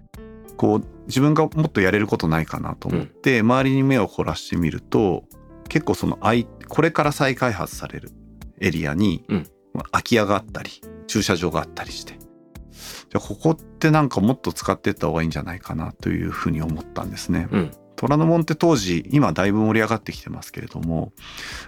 [0.58, 5.24] こう自分がもっとやれることないかなと思って、周りに目を凝らしてみると
[5.68, 8.12] 結構そのあいこれから再開発される
[8.60, 9.48] エリアに、うん。
[9.74, 10.70] まあ空き家があったり
[11.08, 12.18] 駐車場があったりして
[13.14, 17.48] じゃあここってなんかもっと使っていった方がいいんじゃないかなというふうに思ったんですね。
[17.52, 21.14] うん虎ノ門って当時今だいぶ盛り上がってきてますけれども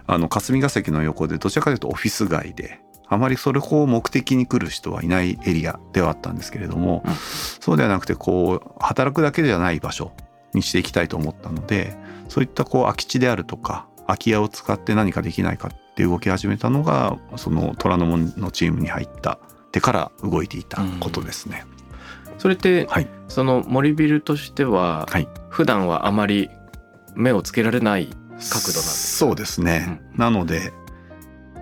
[0.07, 10.11] あの霞が関の横でどちらかというとオフィス街であまりそれを目的に来る人はいないエリアではあったんですけれども、うんそうではなくてこう働くだけじゃない場所
[10.53, 11.95] にしていきたいと思ったので
[12.27, 19.39] そういったこう空き地であるとか空き家を使って何かできないかって動き始めたのがその虎ノ門のチームに入った
[19.75, 21.65] 手から動いていたことですね。
[22.37, 23.09] それって、はい。
[23.27, 25.27] その森ビルとしては、はい。
[25.49, 26.49] 普段はあまり
[27.13, 30.71] 目をつけられない角度なんですそうですね、なので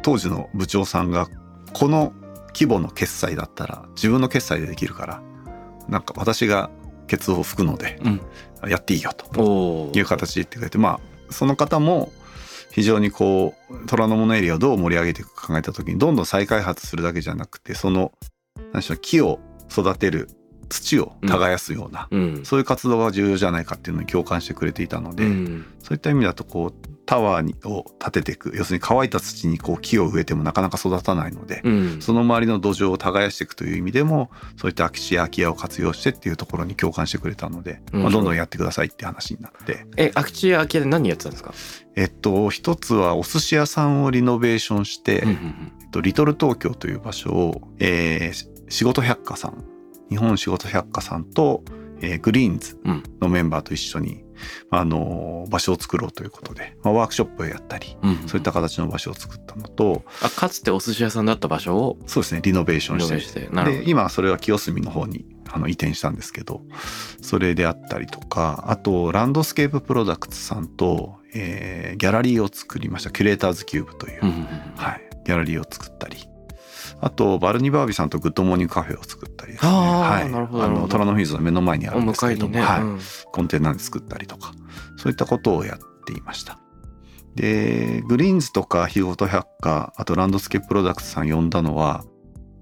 [0.02, 1.28] 当時の部長さんが
[1.74, 2.12] この
[2.48, 5.22] 規模の決済だったら自分の決済でできるから
[5.88, 6.72] なんか私が
[7.06, 8.22] ケツを拭くのでうん。
[8.70, 11.00] やっていいよという形で言ってくれてまあ
[11.32, 12.12] その方も
[12.74, 18.12] 非常にこう虎ノ門エリアをどう盛り上げていくか考えた時にどんどん再開発するだけじゃなくてその
[18.72, 20.28] 何でしょう木を育てる
[20.70, 22.46] 土を耕すような、うん。
[22.46, 25.66] そういう活動が重要じゃないかっていうのに共感してくれていたので、うん。
[25.84, 32.02] そういった意味だとこうタワーにを建てていく要するに乾いた土にこう木を植えてもなかなか育たないので、うん。
[32.02, 38.04] その周りの土壌を耕していくという意味でもそういった空き地や空き家を活用してっていうところに共感してくれたので、うん。
[38.04, 41.54] まあ、どんどんやってくださいって話になって、え空き地や空き家で何やってたんですか、
[41.96, 49.64] えっと一つはお寿司屋さんをリノベーションして、うんうんえっと、リトル東京という場所を、えーし仕事百科さん
[50.10, 51.64] 日本仕事百科さんと、
[52.04, 53.04] えーグリーンズうん。
[53.22, 54.24] のメンバーと一緒に、
[54.70, 58.28] あのー場所を作ろうということで、まあ、ワークショップをやったりうんうん。
[58.28, 66.62] そういった形の場所を作ったのとあかつてお寿司屋さんだった場所をそうですねリノベーションしてで今はそれは清澄の方にあの移転したんですけど
[67.22, 74.46] それであったりとかあとランドスケーププロダクツさんと、えーギャラリーを作りましたキュレーターズキューブという、うんうんうん。
[74.76, 76.18] はい、ギャラリーを作ったり
[77.04, 79.72] あとバルニバービさんとグッドモーニングカフェを作ったりですね。
[79.72, 82.82] はい、あの虎ノ門ヒルズの目の前にあおるんですけれども、はい。
[82.82, 83.00] うん。
[83.32, 84.54] コンテナで作ったりとか
[84.96, 86.60] そういったことをやっていました。
[87.36, 92.06] でグリーンズとか仕事百科あとランドスケーププロダクツさん呼んだのは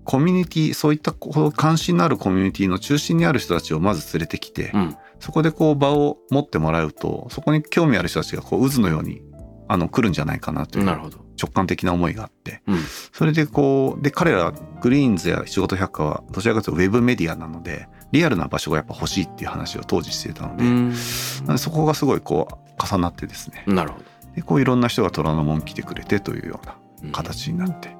[0.05, 1.13] コミュニティそういった
[1.55, 4.95] 関心のあるコミュニティの中心にある人たちをまず連れてきて、うん。
[5.19, 9.21] そこでこう場を持ってもらうとそこに興味ある人たちがこう渦のように
[9.67, 10.85] あの来るんじゃないかなという。
[10.85, 12.79] なるほど、直感的な思いがあってうん。
[13.11, 14.51] それでこうで彼ら
[14.81, 23.63] グリーンズや仕事百科はどちらかというとウェブメディアなのでリアルな場所がやっぱ欲しいっていう話を当時していたので、でそこがすごいこう重なってですね。
[23.67, 24.05] なるほど。
[24.35, 27.11] でこういろんな人が虎ノ門来てくれてというようなうん。
[27.11, 27.95] 形になって、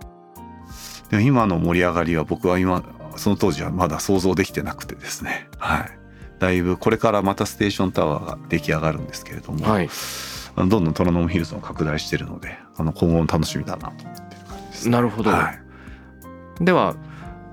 [1.09, 2.83] で今の盛り上がりは僕は今
[3.15, 5.47] その当時はまだ想像できてなくてですね。
[5.57, 5.89] はい。
[6.39, 9.89] だいぶこれからまたステーションタワーが出来上がるんですけれども、はい
[10.55, 15.29] あのどんどん虎ノ門ヒルズも拡大してるのであの今後も楽しみだなと思ってる感じです、ね、なるほど。
[15.29, 15.53] は
[16.59, 16.95] い、では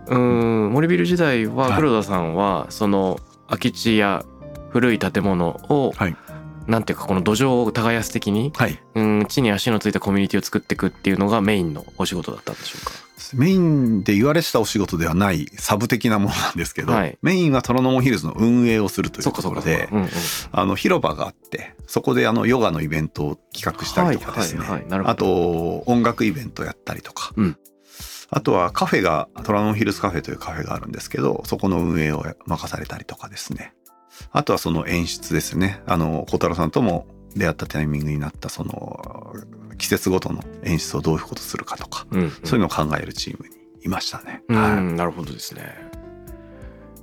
[0.07, 0.73] うーん。
[0.73, 1.77] 森ビル時代ははい。
[1.77, 4.25] 黒田さんはその空き地や
[4.71, 6.17] 古い建物を、はい。
[6.67, 12.93] なんていうかこの土壌を耕す的にはい、うん地に足のついたコミュニティを作っていくっていうのがメインのお仕事だったんでしょうか？
[13.35, 17.19] メインで言われてたお仕事ではないサブ的なものなんですけど、はい。
[17.23, 19.89] メインは虎ノ門ヒルズの運営をするというところで
[20.53, 24.65] あの広場があってそこであのヨガのイベントを企画したりとかですね、
[25.05, 27.59] あと音楽イベントやったりとか、うん。
[28.31, 33.75] あとはカフェが虎ノ門ヒルズカフェというカフェがあるんですけどそこの運営を任されたりとかですね。
[34.33, 35.81] あとはその演出ですね。
[35.87, 39.35] あの小太郎さんとも出会ったタイミングになったその
[39.77, 42.31] 季節ごとの演出をどういうことするかとか、うんうん。
[42.45, 44.43] そういうのを考えるチームにいましたね。
[44.49, 44.83] うんはい。
[44.83, 45.88] なるほどですね。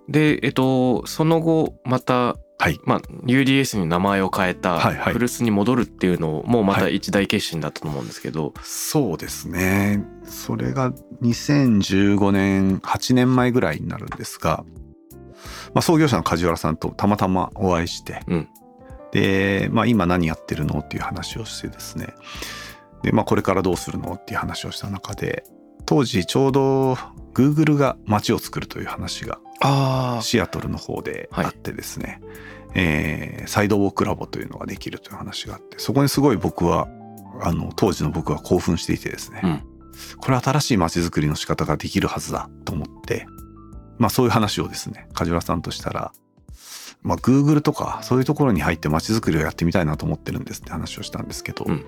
[0.08, 2.80] でえっとその後またはい。
[2.86, 5.14] まあ、UDS に名前を変えたはいはい。
[5.14, 6.96] 古巣に戻るっていうのもまたはい。
[6.96, 10.06] 一大決心だったと思うんですけど、そうですね。
[10.24, 14.64] それが2015年、8年前ぐらいになるんですが、
[15.74, 18.48] まあ、創業者の梶原さんとたまたまお会いして、うん
[19.12, 22.14] で、まあ、今何やってるのっていう話をしてですね、
[23.04, 25.44] で、まあ、これからどうするのっていう話をした中で、
[25.86, 26.94] 当時ちょうど
[27.34, 32.22] Google が街を作るという話があシアトルの方であってですね、
[32.74, 36.88] えーサイドウォークラボというのができるという話があってそこにすごい僕は
[37.42, 39.64] あの当時の僕は興奮していてですね、うん。
[40.18, 43.28] これ新しい街づくりの仕方ができるはずだと思って
[44.00, 46.12] まあそういう話をですね梶原さんとしたら
[47.06, 51.82] まあ Google とかそういうところに入って街づくりをやってみたいなと思ってるんですって話をしたんですけど、うんうん。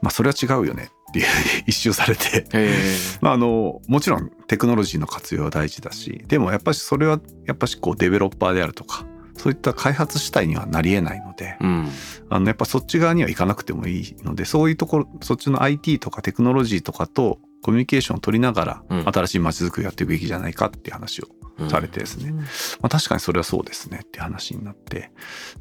[0.00, 1.26] まあそれは違うよねっていう
[1.68, 2.46] 一周されて。
[3.20, 9.04] まあ、あのもちろんテクノロジーの活用は大事だしでもやっぱりそれはやっぱしこうデベロッパーであるとか
[9.36, 11.88] そういった開発主体にはなりえないのでうん。
[12.30, 19.04] あのやっぱそっち側には行かなくてもいいのでそういうところそっちの IT とかテクノロジーとかとコミュニケーションを取りながらうん。
[19.04, 21.26] 新しい街づくりをやっていくべきじゃないかっていう話を
[21.68, 22.44] されてですね、ま
[22.86, 25.10] あ、確かにそれはそうですねって話になって。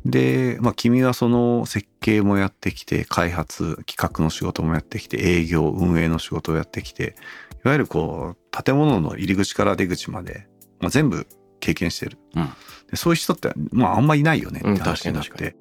[0.05, 7.15] で、まあ、君はその設計もやってきて開発企画の仕事もやってきて営業運営の仕事をやってきて
[7.65, 10.47] いわゆるこう建物の入り口から出口まで、
[10.79, 11.27] まあ、全部
[11.59, 12.49] 経験してる、うん。
[12.89, 15.53] でそういう人って、まあ、あんまいないよねってうん話になって、確かに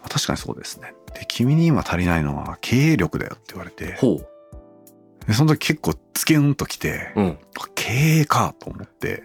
[0.00, 0.94] まあ確かにそうですね。
[1.14, 3.96] で君に今足りないのは経営力だよって言われて。
[3.96, 4.20] ほ
[5.30, 7.38] でその時結構つけんときて、ううん
[7.76, 9.22] 経営かと思って。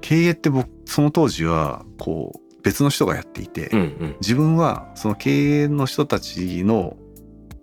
[0.00, 4.16] 経営って僕その当時はこう別の人がやっていて、うんうん。
[4.20, 6.96] 自分はその経営の人たちの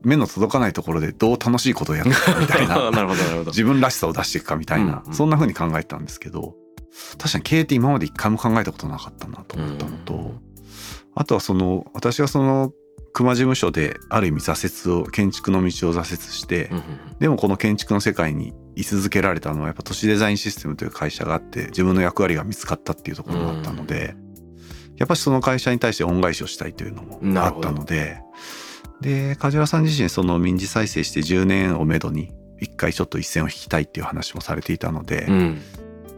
[0.04, 2.92] 目の届かないところでどう楽しいことをやっていくかみたいな。
[2.92, 3.52] なるほどなるほど。
[3.52, 5.14] 自分らしさを出していくかみたいな、うんうん。
[5.14, 6.56] そんな風に考えてたんですけど
[7.18, 10.40] 確かに経営って今まで一回も考えたことなかったなと思ったのと、うん。
[11.16, 12.74] あとはその私はその
[13.16, 16.84] 熊事務所である意味挫折を建築の道を挫折して、うんうん
[17.18, 24.16] でもこの建築の世界に居続けられたのはやっぱ都市デザインシステムという会社があって自分の役割が見つかったっていうところがあったので、
[24.98, 28.22] やっぱりその会社に対して恩返しをしたいというのもあったので
[29.00, 35.62] で梶原さん自身その民事再生して10年をめどに一回ちょっと一線を引きたいっていう話もされていたので、うん。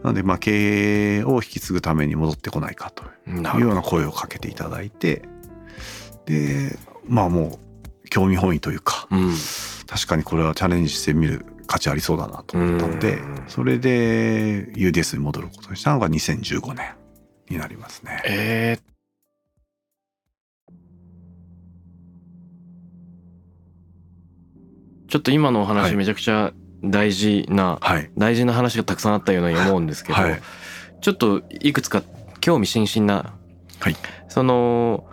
[0.02, 5.22] なのでまあ経営を引き継ぐために戻ってこないかというような声をかけていただいて
[6.26, 6.76] で
[7.08, 7.58] まあも
[8.04, 9.34] う興味本位というかどうん。
[9.86, 13.44] 確かにこれはチャレンジしてみる価値ありそうだなと思ったのでうん。
[13.48, 16.94] それで UDS に戻ることにしたのが2015年
[17.48, 18.22] になりますね。
[18.26, 18.88] えー。
[25.08, 25.76] ちょっと今のおはい。
[25.76, 26.52] 話めちゃくちゃ
[26.84, 30.40] 大事な、はい、大事な話がたくさんあったように思うんですけど、はい。
[31.00, 32.02] ちょっといくつか
[32.40, 33.34] 興味津々な、
[33.80, 33.96] はい。
[34.28, 35.06] その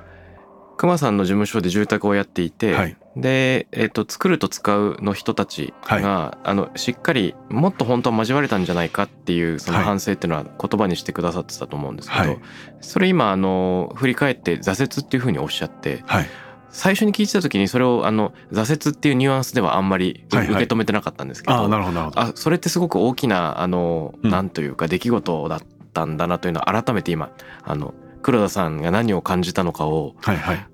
[0.77, 2.97] 熊さんの事務所で住宅をやっていて、はい。
[3.15, 9.85] で、えっと作ると使うの人たちが、あのしっかりもっと本当は交われたんじゃないかっていうそのはい。
[9.85, 12.39] 反省っていうのは言葉にしてくださってたと思うんですけど、はい。
[12.81, 16.29] それ今あの振り返って挫折っていうふうにおっしゃってはい。
[16.69, 20.55] 最初に聞いてた時にそれをあの挫折っていうニュアンスではあんまりはいはい。
[20.55, 22.21] 受け止めてなかったんですけど、ああなるほどなるほど。
[22.21, 24.29] あそれってすごく大きなあの、うん。
[24.29, 25.61] なんというか出来事だっ
[25.93, 27.29] たんだなというのは改めて今
[27.63, 27.93] あの
[28.25, 30.15] 黒田さんが何を感じたのかを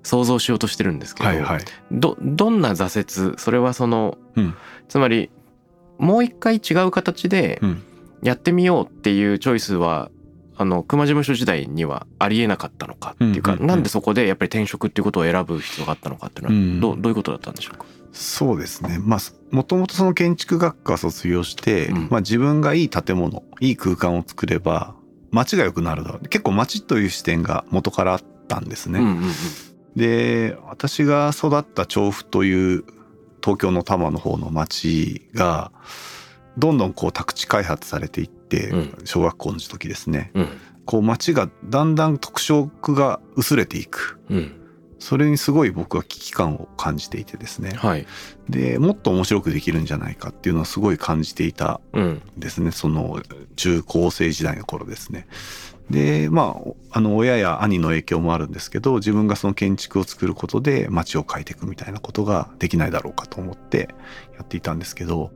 [0.02, 1.60] 想像しようとしてるんですけど、はいはい。
[1.90, 4.54] どどんな挫折それはその、うん。
[4.88, 5.28] つまり
[5.98, 7.82] もう一回違う形でうん。
[8.22, 10.10] やってみようっていうチョイスは
[10.56, 16.80] あの熊事務所時代にはありえなかったのかっていうか、うんうんうんなんでそこでやっぱり転職っていうことを選ぶ必要があったのかっていうのは、うん。
[16.80, 17.84] どうどういうことだったんでしょうか？
[18.12, 18.98] そうですね。
[18.98, 22.08] まあもともとその建築学科卒業して、うん。
[22.08, 24.94] まあ、自分がいい建物いい空間を作れば
[25.32, 26.28] 街が良くなるだろう。
[26.28, 29.00] 結構街という視点が元からあったんですね。
[29.00, 29.32] うんうんうん。
[29.96, 32.84] で私が育った調布という
[33.42, 35.72] 東京の多摩の方の町が
[36.56, 38.98] どんどんこう宅地開発されていって、うん。
[39.04, 40.30] 小学校の時ですね。
[40.34, 40.48] うん。
[40.84, 44.20] こう町がだんだん特色が薄れていく。
[44.30, 44.61] うん
[45.02, 47.72] それにすごい僕は危機感を感じていてですね。
[47.74, 48.06] はい。
[48.48, 52.70] でもっと面白くできるんじゃないかっていうのはすごい感じていたうんんですね。
[52.70, 53.20] その
[53.56, 55.26] 中高生時代の頃ですね。
[55.90, 56.56] でま
[56.92, 63.88] ああの親や兄の影響もあるんですけど自分がその建築を作ることで街を変えていくみたいなことができないだろうかと思って
[64.36, 65.32] やっていたんですけど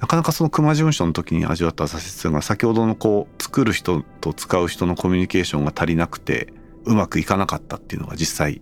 [0.00, 6.52] なかなかその熊事務所の時に味わった挫折が先ほどのこう作る人と使う人のコミュニケーションが足りなくて
[6.84, 8.60] うまくいかなかったっていうのが実際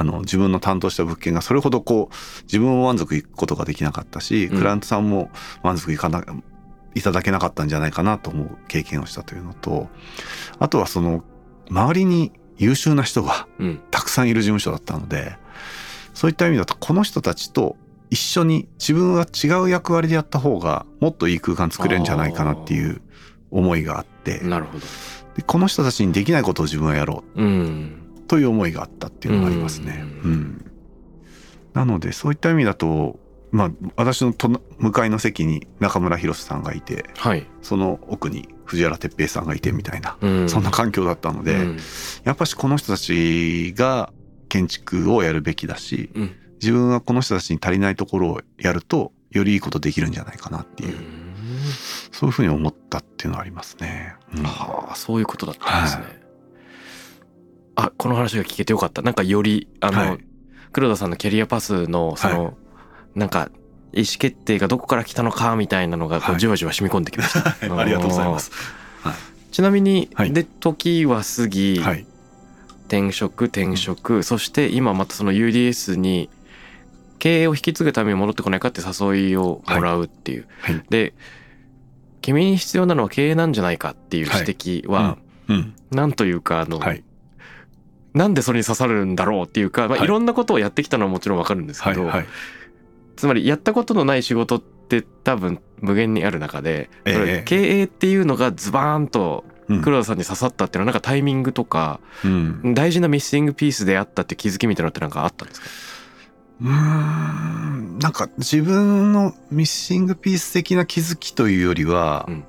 [0.00, 4.58] あの自分の担当した物件がそれほどこう自分も満足いくことができなかったし、うん。
[4.58, 5.30] クライアントさんも
[5.64, 6.24] 満足いかな
[6.94, 9.88] いただけなかったんじゃないかなと思う経験をしたというのと
[10.60, 11.24] あとはその
[11.68, 13.80] 周りに優秀な人がうん。
[13.90, 15.36] たくさんいる事務所だったので
[16.14, 17.76] そういった意味だとこの人たちと
[18.10, 23.02] 一緒に自分は違う役割でやった方がもっといい空間作れるんじゃないかなっていう
[23.50, 24.86] 思いがあってなるほど。
[25.36, 27.42] でこの人たちにできないことを自分はやろう。
[27.42, 27.46] ん。
[27.46, 30.04] うという思いがあったっていうのがありますね。
[30.22, 30.70] ううん。
[31.74, 33.18] なのでそういった意味だと
[33.50, 34.48] まあ私のと
[34.78, 40.48] 向かいの席に中村博さんがいてはい、その奥に藤原哲平さんがいてみたいな、うん。
[40.48, 41.78] そんな環境だったので、うん。
[42.24, 44.12] やっぱしこの人たちが
[44.48, 46.36] 建築をやるべきだしうん。
[46.60, 50.98] 自分はこの人たちに足りないところをやるとよりいいことできるんじゃないかなっていう、
[52.10, 54.14] そういうふうに思ったっていうのはありますね。
[54.34, 54.42] うん。
[54.42, 56.27] はあそういうことだったんですね。
[57.80, 59.02] あこの話が聞けてよかった。
[59.02, 60.18] なんかよりあの、はい。
[60.72, 62.52] 黒田さんのキャリアパスのその、は
[63.14, 63.50] なんか
[63.92, 66.40] 意思決定がどこから来たのかみたいなのがこうはい。
[66.40, 67.50] じわじわ染み込んできました。
[67.78, 68.50] ありがとうございます。
[69.52, 70.32] ちなみに、はい。
[70.32, 72.04] で時は過ぎ、はい、
[72.88, 76.28] 転職転職、そして今またその UDS に
[77.20, 80.82] 経営を引き継ぐために戻ってこないかって誘いをもらうっていう、はい。
[80.90, 81.14] で
[82.22, 85.16] 君に必要なのは経営なんじゃないかっていう指摘は、
[85.48, 87.02] うん、なんというかあの、はい、
[88.14, 90.04] なんでそれに刺さるんだろうっていうか、まあ、はい。
[90.04, 92.26] いろんなことをやってきたのはもちろんわかるんですけはい、ど、はい、
[93.16, 97.14] つまりやったことのない仕事って多分無限にある中で、ええ。
[97.14, 99.82] それ経営っていうのがズバーンとうん。
[99.82, 105.66] 黒田さんに刺さったっていうのはなんかタイミングとかうん、大事なミッシングピースであったって気づきみたいなのってなんかあったんですか？
[106.62, 107.98] うーん。
[107.98, 112.44] なんか自分のミッシングピース的な気づきというよりは、うん。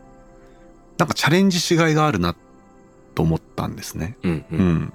[0.98, 2.36] なんかチャレンジしがいがあるな
[3.16, 4.16] と思ったんですね。
[4.24, 4.94] うんううんん、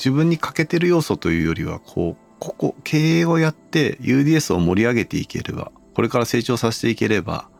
[0.00, 7.50] 自分に欠けてる要素というよりはこうここ経営をやって UDS を盛り上げていければこれから成長させていければ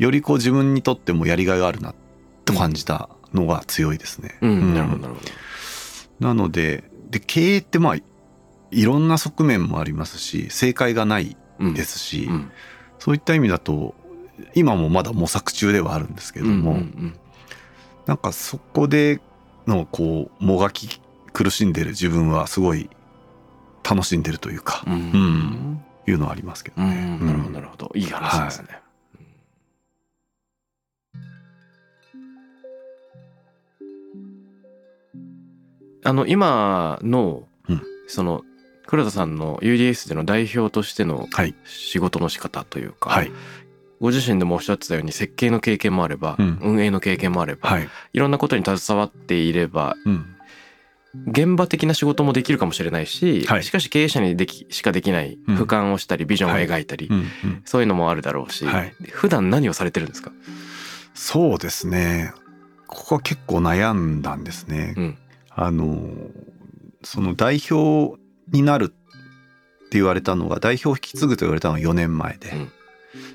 [0.00, 1.94] よりこう自分にとってもやりがいがあるな
[2.44, 4.36] と感じたのが強いですね。
[4.40, 4.74] うん、うん。
[4.74, 6.26] なるほどなるほど。
[6.26, 7.96] なのでで経営ってまあ
[8.72, 12.50] いろんな側面もありますし正解がないうんですし、うん。
[12.98, 13.94] そういった意味だと
[14.56, 17.18] 今もまだ模索中ではあるんですけれども、うんうん。
[18.06, 19.20] なんかそこで
[19.68, 21.00] のこうもがき
[21.32, 22.90] 苦しんでる自分はすごい
[23.88, 24.92] 楽しんでるというか、うん。
[24.92, 26.90] うんいうのはありますけどうん。
[26.90, 27.18] ね。
[27.24, 27.92] なるほどなるほど。
[27.94, 28.68] いい話ですね、
[36.04, 37.82] あの今の、うん。
[38.08, 38.42] その
[38.86, 41.54] 黒田さんの UDS での代表としてのはい。
[41.64, 43.30] 仕事の仕方というか、はい。
[44.00, 50.31] ご自身でもおっしゃってたように設計の経験もあれば、うん運営の経験もあれば、はい、いろんなことに携わっていればうん
[51.14, 53.64] 現場的な仕事もできるかもしれないし、はい。
[53.64, 55.56] しかし経営者にできしかできないうん。
[55.56, 57.10] 俯瞰をしたりビジョンを描いたり、
[57.64, 58.94] そういうのもあるだろうし、はい。
[59.10, 60.32] 普段何をされてるんですか、
[61.14, 62.32] そうですね。
[62.86, 64.94] ここは結構悩んだんですね。
[64.96, 65.18] うん。
[65.50, 66.08] あの
[67.04, 68.18] その代表
[68.50, 72.64] になるって言われたのが代表を引き継ぐと言われたのが4年前で,、うん。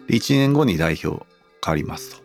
[0.08, 1.26] で1年後に代表
[1.64, 2.16] 変わります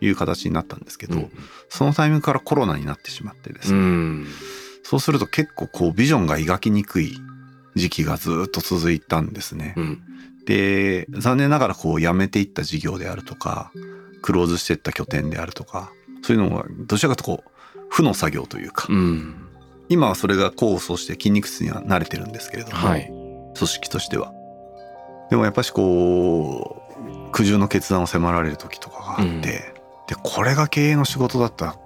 [0.00, 1.30] という形になったんですけど、うん。
[1.68, 4.26] そのタイミングからコロナになってしまってですうね、ん
[4.88, 7.18] そうすると結構こうビジョンが描きにくい
[7.74, 9.74] 時期がずっと続いたんですね。
[9.76, 10.02] うん
[10.46, 13.72] で残念ながらこう辞めていった事業であるとか
[14.22, 15.90] クローズしていった拠点であるとか
[16.22, 19.42] そういうのがどちらかというとこう負の作業というか、うん
[19.88, 24.32] 今はそれが功を奏して筋肉質には慣れてるんですけれども、はい組織としては。
[25.30, 26.84] でもやっぱしこ
[27.28, 31.76] う苦渋の決断を迫られる時とかがあって、うんでこれが経営の仕事だったら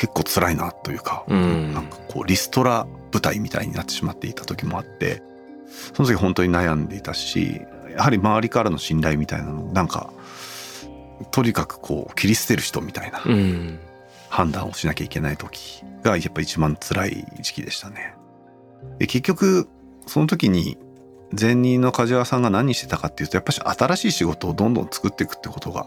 [0.00, 5.22] 結構辛いなというか、うんなんかこうリストラ部隊みたいになってしまっていた時もあって
[5.94, 7.60] その時本当に悩んでいたし
[7.94, 10.10] やはり周りからの信頼みたいなのなんか
[11.32, 13.78] とにかくこう切り捨てる人みたいなうん
[14.30, 18.14] 判断をしなきゃいけない時がやっぱ一番辛い時期でしたね。
[18.98, 19.68] で結局
[20.06, 20.78] その時に
[21.38, 25.86] 前任の梶原さんが何してたかっていうとやっぱり新しい仕事をどんどん作っていくってことが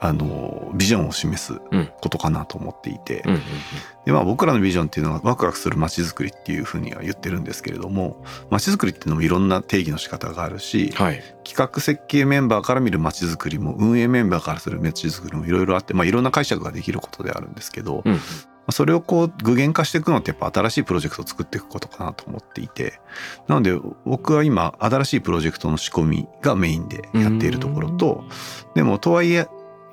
[0.00, 1.90] あのビジョンを示すうん。
[2.00, 3.24] ことかなと思っていて、
[4.04, 11.22] でまあ僕らのビジョンっていうのはワクワクする街づくりっていうふうには言ってるんですけれども街づくりっていうのもいろんな定義の仕方があるしはい。
[11.44, 18.18] 企画設計メンバーから見る街づくりも運営メンバーからする街づくりもいろいろあって、まあ、いろんな解釈ができることであるんですけど、うん。
[18.70, 23.00] それをこう具現化していくのってやっぱ新しいプロジェクトを作っていくことかなと思っていて
[23.46, 28.24] なので僕は今新しいプロジェクトの仕込みがメインでやっているところと
[28.74, 29.46] でもとはいえ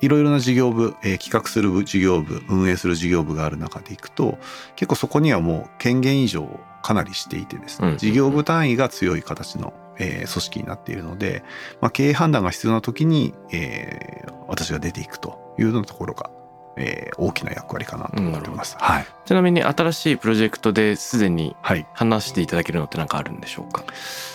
[0.04, 4.38] いろいろな事業部、えー企画する事業部運営する事業部がある中でいくと
[4.76, 11.42] 結構そこにはもう権限以上をかなりしていてですね、うん事業部単位が強い形の、えー組織になっているので、
[11.80, 16.30] まあ、経営判断が必要な時に、えー私が出ていくというようなところが、
[16.76, 18.76] えー大きな役割かなと思ってます。
[18.78, 21.86] はい、ちなみに新しいプロジェクトですでにはい。
[21.94, 23.84] 話していただけるのって何かあるんでしょうか？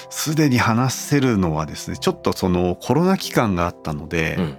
[0.10, 4.58] すでに話せるのはですねちょっとそのコロナ期間があったので、うん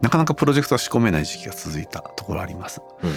[0.00, 2.80] なかなかプロジェクトは仕込めない時期が続いたところあります。
[3.02, 3.14] うん。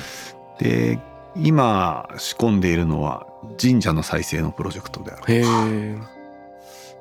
[0.59, 0.99] で
[1.35, 3.25] 今仕込んでいるのは
[3.59, 6.01] 神社の再生のプロジェクトである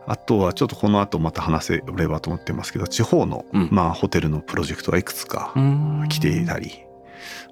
[0.07, 3.69] あとはちょっとこの後また話せればと思ってますけど地方の、うん。
[3.71, 6.07] まあ、ホテルのプロジェクトがいくつかうん。
[6.09, 6.85] 来ていたり、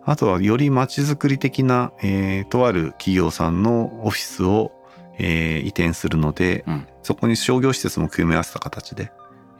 [0.04, 4.72] あとはより街づくり的な、えーとある企業さんのオフィスを、
[5.18, 6.86] えー移転するので、うん。
[7.02, 9.12] そこに商業施設も組み合わせた形で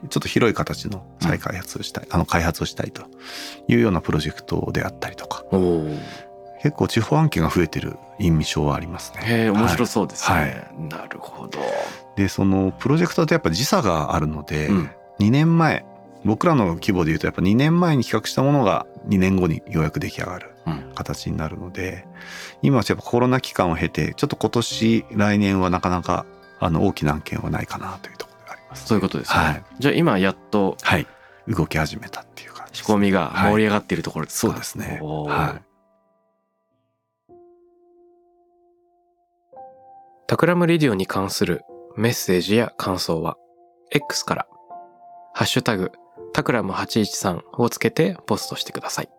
[0.09, 3.03] ちょっと広い形の再開発をしたい、あの開発をしたいと
[3.67, 5.43] いうようなプロジェクトであったりとか。
[6.61, 9.21] 結構地方案件が増えてる印象はありますね。
[9.23, 10.89] へえ面白はいそうですね、はい。
[10.89, 11.57] なるほど。
[12.17, 14.91] でそのプロジェクトってやっぱ時差があるので、うん。
[15.19, 15.85] 2年前
[16.25, 20.91] 僕らの規模でいうとやっぱ2年前に企画したものが2年後にようやく出来上がるうん。
[20.95, 22.05] 形になるので
[22.61, 26.25] 今はやっぱコロナ期間を経てちょっと今年来年はなかなか
[26.59, 28.31] あの大きな案件はないかなというとこ
[28.73, 29.63] そういうことですね、はい。
[29.79, 31.07] じゃあ今やっとはい。
[31.47, 34.99] 動き始めたっていう感じです仕込みが盛り上がっているところですか、そうですね。
[35.01, 35.63] はい。
[40.27, 41.63] タクラムレディオに関する
[41.97, 43.35] メッセージや感想は
[43.91, 44.47] X から
[45.33, 45.91] ハッシュタグ
[46.33, 49.09] タクラム813をつけてポストしてください。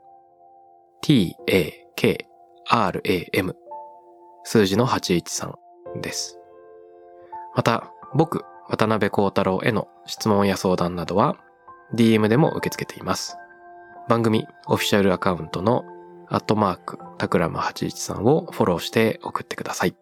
[1.03, 1.97] t-a-k-r-a-m
[4.45, 5.53] 数字の813
[6.01, 6.39] です。
[7.57, 11.37] また、僕、渡辺幸太郎への質問や相談などは
[11.95, 13.37] DM でも受け付けています。
[14.09, 15.85] 番組オフィシャルアカウントの
[16.29, 19.95] アットマークタクラム813をフォローして送ってください。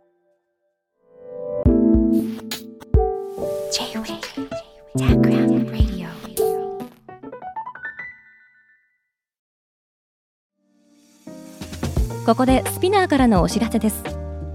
[12.26, 14.27] ここでスピナーからのお知らせです